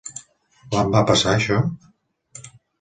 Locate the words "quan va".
0.71-1.05